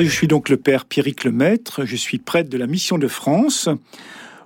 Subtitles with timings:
[0.00, 3.68] Je suis donc le père Pierrick Lemaître, je suis prêtre de la Mission de France,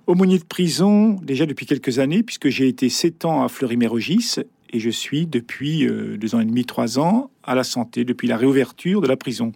[0.08, 4.40] aumônier de prison déjà depuis quelques années, puisque j'ai été sept ans à Fleury-Mérogis
[4.70, 8.26] et je suis depuis euh, deux ans et demi, trois ans à la santé, depuis
[8.26, 9.52] la réouverture de la prison.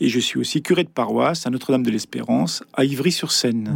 [0.00, 3.68] Et je suis aussi curé de paroisse à Notre-Dame de l'Espérance, à Ivry-sur-Seine.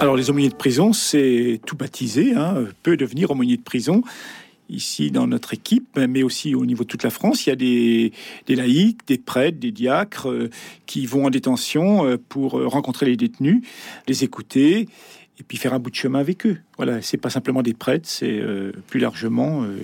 [0.00, 4.02] Alors les aumôniers de prison, c'est tout baptisé, hein, peut devenir aumônier de prison
[4.72, 7.46] ici dans notre équipe, mais aussi au niveau de toute la France.
[7.46, 8.12] Il y a des,
[8.46, 10.50] des laïcs, des prêtres, des diacres euh,
[10.86, 13.62] qui vont en détention euh, pour rencontrer les détenus,
[14.08, 14.88] les écouter
[15.40, 16.58] et puis faire un bout de chemin avec eux.
[16.76, 19.62] Voilà, c'est pas simplement des prêtres, c'est euh, plus largement.
[19.62, 19.76] Euh,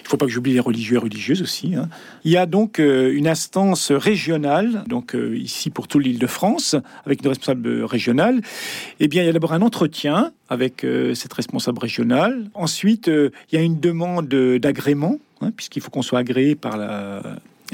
[0.00, 1.74] il faut pas que j'oublie les religieux et religieuses aussi.
[1.74, 1.88] Hein.
[2.24, 7.28] Il y a donc euh, une instance régionale, donc ici pour toute l'Île-de-France, avec une
[7.28, 8.40] responsable régionale.
[9.00, 12.50] Eh bien, il y a d'abord un entretien avec cette responsable régionale.
[12.54, 17.22] Ensuite, il y a une demande d'agrément, hein, puisqu'il faut qu'on soit agréé par la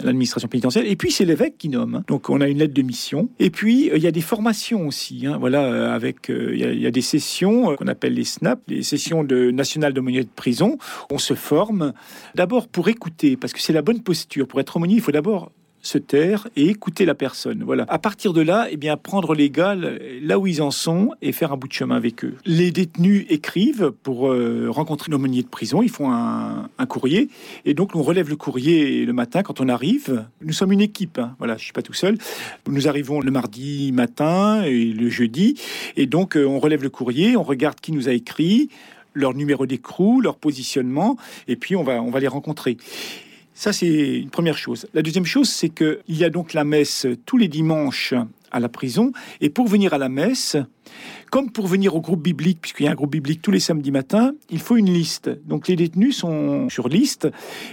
[0.02, 0.84] l'administration pénitentiaire.
[0.86, 1.96] Et puis c'est l'évêque qui nomme.
[1.96, 2.04] Hein.
[2.08, 3.28] Donc on a une lettre de mission.
[3.38, 5.26] Et puis euh, il y a des formations aussi.
[5.26, 5.36] Hein.
[5.38, 9.24] Voilà, euh, avec euh, il y, a des sessions qu'on appelle les SNAP, les sessions
[9.24, 10.78] de nationales d'aumônier de prison.
[11.10, 11.92] On se forme
[12.34, 14.46] d'abord pour écouter, parce que c'est la bonne posture.
[14.46, 17.62] Pour être aumônier, il faut d'abord se taire et écouter la personne.
[17.64, 17.84] Voilà.
[17.88, 21.32] À partir de là, eh bien, prendre les gars là où ils en sont et
[21.32, 22.34] faire un bout de chemin avec eux.
[22.44, 25.82] Les détenus écrivent pour euh, rencontrer l'aumônier de prison.
[25.82, 27.28] Ils font un, courrier
[27.66, 30.24] et donc on relève le courrier le matin quand on arrive.
[30.42, 31.18] Nous sommes une équipe.
[31.18, 31.34] Hein.
[31.38, 32.16] Voilà, je suis pas tout seul.
[32.66, 35.60] Nous arrivons le mardi matin et le jeudi
[35.96, 38.70] et donc euh, on relève le courrier, on regarde qui nous a écrit
[39.14, 41.16] leur numéro d'écrou, leur positionnement,
[41.48, 42.76] et puis on va, on va les rencontrer.
[43.58, 44.86] Ça, c'est une première chose.
[44.94, 48.14] La deuxième chose, c'est qu'il y a donc la messe tous les dimanches
[48.52, 49.10] à la prison.
[49.40, 50.56] Et pour venir à la messe,
[51.32, 53.90] comme pour venir au groupe biblique, puisqu'il y a un groupe biblique tous les samedis
[53.90, 55.28] matins, il faut une liste.
[55.44, 57.26] Donc les détenus sont sur liste.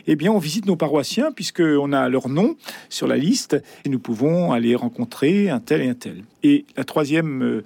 [0.07, 2.55] Eh bien, on visite nos paroissiens puisqu'on a leur nom
[2.89, 3.55] sur la liste
[3.85, 6.23] et nous pouvons aller rencontrer un tel et un tel.
[6.41, 7.63] Et la troisième euh,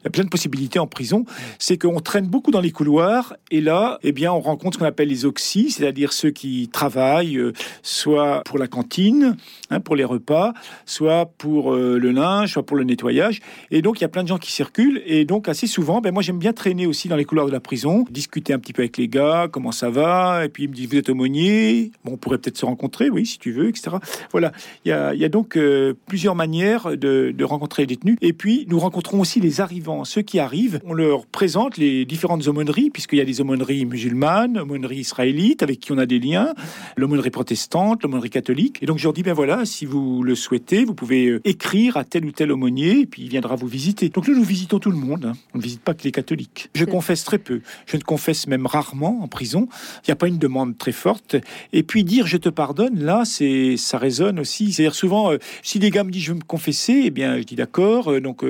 [0.00, 1.24] il y a plein de possibilités en prison,
[1.58, 4.86] c'est qu'on traîne beaucoup dans les couloirs et là, eh bien, on rencontre ce qu'on
[4.86, 9.36] appelle les oxys, c'est-à-dire ceux qui travaillent euh, soit pour la cantine,
[9.70, 10.52] hein, pour les repas,
[10.86, 13.40] soit pour euh, le linge, soit pour le nettoyage.
[13.70, 16.12] Et donc, il y a plein de gens qui circulent et donc assez souvent, ben
[16.12, 18.82] moi, j'aime bien traîner aussi dans les couloirs de la prison, discuter un petit peu
[18.82, 22.12] avec les gars, comment ça va, et puis ils me disent vous êtes aumônier, bon,
[22.12, 23.96] on pourrait peut-être se rencontrer, oui, si tu veux, etc.
[24.32, 24.52] Voilà,
[24.84, 28.16] il y a, donc euh, plusieurs manières de, de rencontrer les détenus.
[28.20, 32.46] Et puis, nous rencontrons aussi les arrivants ceux qui arrivent, on leur présente les différentes
[32.46, 36.54] aumôneries, puisqu'il y a des aumôneries musulmanes, aumôneries israélites, avec qui on a des liens,
[36.96, 38.82] l'aumônerie protestante, l'aumônerie catholique.
[38.82, 41.96] Et donc je leur dis, ben voilà, si vous le souhaitez, vous pouvez euh, écrire
[41.96, 44.08] à tel ou tel aumônier, et puis il viendra vous visiter.
[44.08, 45.26] Donc nous, nous visitons tout le monde.
[45.26, 45.32] Hein.
[45.54, 46.70] On ne visite pas que les catholiques.
[46.74, 47.60] Je confesse très peu.
[47.86, 49.68] Je ne confesse même rarement en prison.
[50.04, 51.36] Il n'y a pas une demande très forte.
[51.72, 54.72] Et puis dire je te pardonne, là, c'est ça résonne aussi.
[54.72, 57.44] C'est-à-dire souvent, euh, si des gars me disent je veux me confesser, eh bien je
[57.44, 58.12] dis d'accord.
[58.12, 58.44] Euh, donc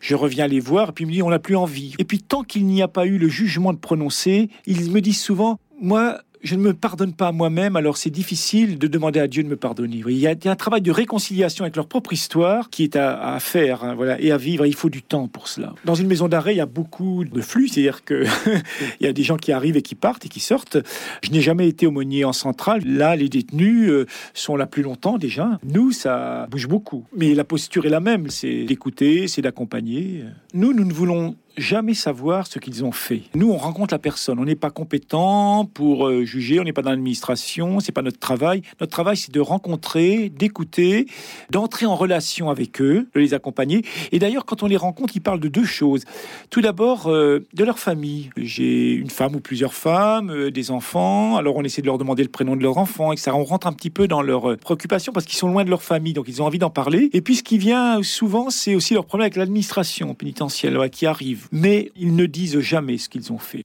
[0.00, 1.94] je reviens les voir, et puis il me dit on n'a plus envie.
[1.98, 5.20] Et puis tant qu'il n'y a pas eu le jugement de prononcer, ils me disent
[5.20, 9.42] souvent, moi, je ne me pardonne pas moi-même, alors c'est difficile de demander à Dieu
[9.42, 10.02] de me pardonner.
[10.06, 13.84] Il y, a, un travail de réconciliation avec leur propre histoire qui est à, faire
[13.84, 14.66] hein, voilà, et à vivre.
[14.66, 15.74] Il faut du temps pour cela.
[15.84, 18.26] Dans une maison d'arrêt, il y a beaucoup de flux, c'est-à-dire qu'il
[19.00, 20.78] y a des gens qui arrivent et qui partent et qui sortent.
[21.22, 22.82] Je n'ai jamais été aumônier en centrale.
[22.84, 25.58] Là, les détenus euh, sont là plus longtemps déjà.
[25.64, 27.04] Nous, ça bouge beaucoup.
[27.16, 30.24] Mais la posture est la même, c'est d'écouter, c'est d'accompagner.
[30.54, 33.22] Nous, nous ne voulons jamais savoir ce qu'ils ont fait.
[33.34, 34.38] Nous, on rencontre la personne.
[34.38, 36.60] On n'est pas compétent pour euh, juger.
[36.60, 37.80] On n'est pas dans l'administration.
[37.80, 38.62] C'est pas notre travail.
[38.80, 41.06] Notre travail, c'est de rencontrer, d'écouter,
[41.50, 43.82] d'entrer en relation avec eux, de les accompagner.
[44.12, 46.04] Et d'ailleurs, quand on les rencontre, ils parlent de deux choses.
[46.50, 48.30] Tout d'abord, euh, de leur famille.
[48.36, 51.36] J'ai une femme ou plusieurs femmes, euh, des enfants.
[51.36, 53.32] Alors, on essaie de leur demander le prénom de leur enfant, etc.
[53.34, 56.12] On rentre un petit peu dans leurs préoccupations parce qu'ils sont loin de leur famille,
[56.12, 57.10] donc ils ont envie d'en parler.
[57.12, 61.47] Et puis, ce qui vient souvent, c'est aussi leur problème avec l'administration pénitentiaire qui arrive
[61.52, 63.64] mais ils ne disent jamais ce qu'ils ont fait.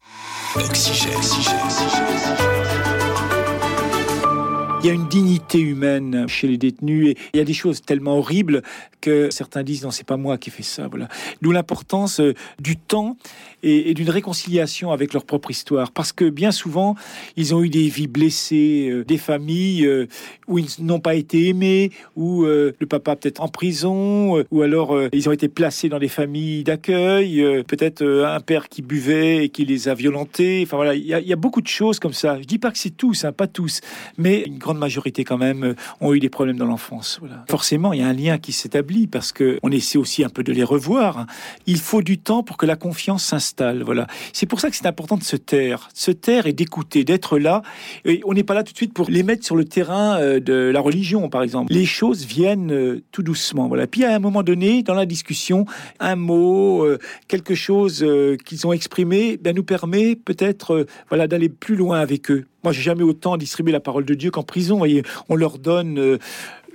[4.84, 7.82] Il y a une dignité humaine chez les détenus et il y a des choses
[7.82, 8.62] tellement horribles
[9.04, 10.88] que certains disent non, c'est pas moi qui fais ça.
[10.88, 11.10] Voilà.
[11.42, 13.18] D'où l'importance euh, du temps
[13.62, 15.92] et, d'une réconciliation avec leur propre histoire.
[15.92, 16.96] Parce que bien souvent,
[17.36, 20.08] ils ont eu des vies blessées, euh, des familles euh,
[20.48, 25.30] où ils n'ont pas été aimés, où le papa peut-être en prison, ou alors ils
[25.30, 29.88] ont été placés dans des familles d'accueil, peut-être un père qui buvait et qui les
[29.88, 30.62] a violentés.
[30.64, 32.40] Enfin voilà, il y, a beaucoup de choses comme ça.
[32.40, 33.80] Je dis pas que c'est tous, hein, pas tous,
[34.18, 37.18] mais une grande majorité quand même ont eu des problèmes dans l'enfance.
[37.20, 37.46] Voilà.
[37.50, 40.44] Forcément, il y a un lien qui s'établit parce que on essaie aussi un peu
[40.44, 41.18] de les revoir.
[41.18, 41.28] Hein.
[41.66, 43.84] Il faut du temps pour que la confiance s'installe.
[43.84, 44.08] Voilà.
[44.32, 47.62] C'est pour ça que c'est important de se taire, se taire et d'écouter, d'être là.
[48.06, 50.72] Et on n'est pas là tout de suite pour les mettre sur le terrain de
[50.74, 51.74] la religion, par exemple.
[51.74, 53.68] Les choses viennent tout doucement.
[53.68, 53.88] Voilà.
[53.88, 55.66] Puis à un moment donné, dans la discussion,
[56.00, 56.86] un mot,
[57.28, 58.06] quelque chose
[58.46, 62.46] qu'ils ont exprimé, ben, nous permet peut-être, voilà, d'aller plus loin avec eux.
[62.64, 64.78] Moi, j'ai jamais autant distribué la parole de Dieu qu'en prison.
[64.78, 66.18] Voyez, on leur donne euh,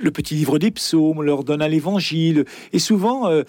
[0.01, 2.45] le petit livre des psaumes, leur donne un évangile.
[2.73, 3.43] Et souvent, euh,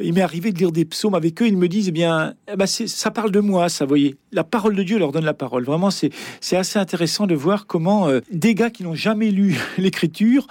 [0.00, 1.46] il m'est arrivé de lire des psaumes avec eux.
[1.46, 4.16] Ils me disent, eh bien, eh ben, ça parle de moi, ça, voyez.
[4.32, 5.64] La parole de Dieu leur donne la parole.
[5.64, 6.10] Vraiment, c'est
[6.52, 10.46] assez intéressant de voir comment euh, des gars qui n'ont jamais lu l'écriture,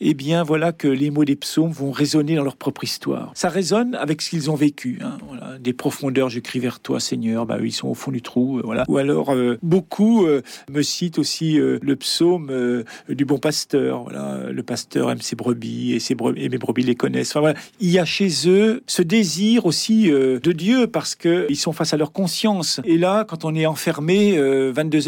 [0.00, 3.32] eh bien, voilà que les mots des psaumes vont résonner dans leur propre histoire.
[3.34, 4.98] Ça résonne avec ce qu'ils ont vécu.
[5.02, 5.18] Hein.
[5.58, 7.46] Des profondeurs, j'écris vers toi, Seigneur.
[7.46, 8.58] Bah, ils sont au fond du trou.
[8.58, 8.84] Euh, voilà.
[8.88, 10.26] Ou alors, beaucoup
[10.70, 14.02] me citent aussi le psaume du bon pasteur.
[14.02, 14.50] Voilà.
[14.50, 17.36] Le pasteur aime ses brebis et, ses brebis, et mes brebis les connaissent.
[17.36, 17.54] Enfin.
[17.80, 21.72] Il y a chez eux ce désir aussi euh, de Dieu parce que ils sont
[21.72, 22.80] face à leur conscience.
[22.84, 24.38] Et là, quand on est enfermé 22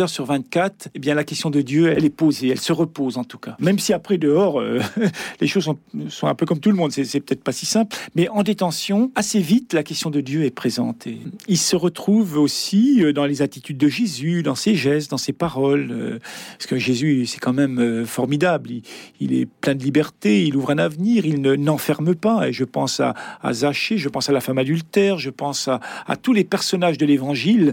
[0.01, 2.73] euh, heures sur 24, eh bien la question de Dieu, elle est posée, elle se
[2.73, 3.57] repose en tout cas.
[3.59, 4.81] Même si après dehors, euh,
[5.41, 5.79] les choses sont,
[6.09, 9.11] sont, un peu comme tout le monde, c'est peut-être pas si simple, mais en détention,
[9.15, 11.07] assez vite, la question de Dieu est présente.
[11.07, 11.19] Et
[11.49, 16.21] il se retrouve aussi dans les attitudes de Jésus, dans ses gestes, dans ses paroles,
[16.59, 18.71] parce que Jésus, c'est quand même formidable.
[18.71, 18.83] Il,
[19.21, 22.49] il, est plein de liberté, il ouvre un avenir, il n'enferme pas.
[22.49, 25.81] Et je pense à, à je pense à la femme adultère, je pense à,
[26.21, 27.73] tous les personnages de l'Évangile,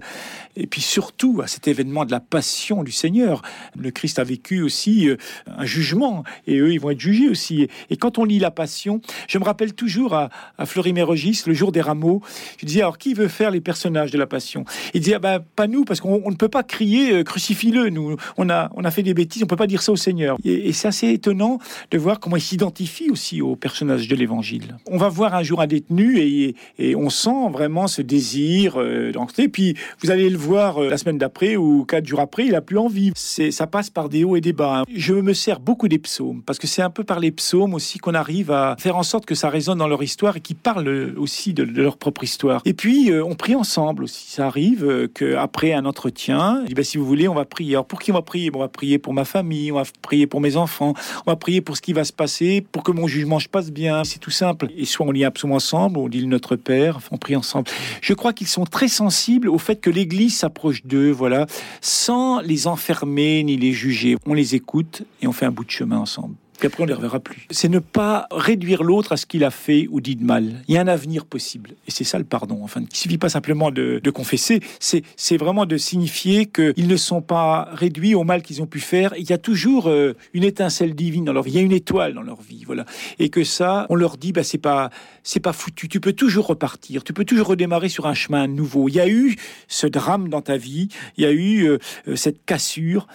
[0.55, 3.41] et puis surtout à cet événement de la passion du Seigneur.
[3.77, 5.17] Le Christ a vécu aussi euh,
[5.47, 7.67] un jugement, et eux, ils vont être jugés aussi.
[7.89, 11.71] Et quand on lit la passion, je me rappelle toujours à, à Fleury-Mérogis, le jour
[11.71, 12.21] des rameaux,
[12.59, 14.65] je disais, alors qui veut faire les personnages de la passion?
[14.93, 18.15] Il disait, ah ben, pas nous, parce qu'on ne peut pas crier, euh, crucifie-le, nous,
[18.37, 20.37] on a, on a fait des bêtises, on peut pas dire ça au Seigneur.
[20.43, 21.59] Et, c'est assez étonnant
[21.91, 24.77] de voir comment il s'identifie aussi aux personnages de l'Évangile.
[24.87, 26.55] On va voir un jour un détenu et,
[26.95, 29.11] on sent vraiment ce désir euh,
[29.51, 32.61] Puis vous allez le voir euh, la semaine d'après ou quatre jours après, il a
[32.61, 33.11] plus envie.
[33.15, 34.83] C'est, ça passe par des hauts et des bas.
[34.93, 37.99] Je me sers beaucoup des psaumes parce que c'est un peu par les psaumes aussi
[37.99, 41.13] qu'on arrive à faire en sorte que ça résonne dans leur histoire et qu'ils parlent
[41.17, 42.61] aussi de, leur propre histoire.
[42.65, 44.31] Et puis euh, on prie ensemble aussi.
[44.31, 47.75] Ça arrive euh, qu'après un entretien, ben, si vous voulez, on va prier.
[47.75, 48.51] Alors pour qui on va prier?
[48.53, 50.93] On va prier pour ma famille, on va prier pour mes enfants,
[51.25, 53.71] on va prier pour ce qui va se passer, pour que mon jugement se passe
[53.71, 54.03] bien.
[54.03, 54.67] C'est tout simple.
[54.75, 57.69] Et soit on lit un psaume ensemble on dit Notre Père, on prie ensemble.
[58.01, 61.45] Je crois qu'ils sont très sensibles au fait que l'Église s'approche d'eux, voilà,
[61.81, 64.17] sans les enfermer ni les juger.
[64.25, 66.35] On les écoute et on fait un bout de chemin ensemble
[66.67, 67.47] après on ne les reverra plus.
[67.51, 70.63] C'est ne pas réduire l'autre à ce qu'il a fait ou dit de mal.
[70.67, 71.71] Il y a un avenir possible.
[71.87, 72.59] Et c'est ça le pardon.
[72.63, 77.21] Enfin, il ne suffit pas simplement de, confesser, c'est vraiment de signifier qu'ils ne sont
[77.21, 79.13] pas réduits au mal qu'ils ont pu faire.
[79.17, 81.51] Il y a toujours euh, une étincelle divine dans leur vie.
[81.51, 82.63] Il y a une étoile dans leur vie.
[82.65, 82.85] Voilà.
[83.19, 84.89] Et que ça, on leur dit, bah, c'est pas,
[85.23, 85.87] c'est pas foutu.
[85.87, 87.03] Tu peux toujours repartir.
[87.03, 88.89] Tu peux toujours redémarrer sur un chemin nouveau.
[88.89, 89.35] Il y a eu
[89.67, 90.89] ce drame dans ta vie.
[91.17, 91.77] Il y a eu euh,
[92.07, 93.07] euh, cette cassure.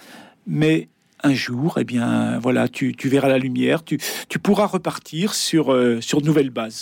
[0.47, 0.89] Mais
[1.25, 3.97] un jour, eh bien, voilà, tu, verras la lumière, tu,
[4.41, 6.73] pourras repartir sur, euh, sur de nouvelles bases.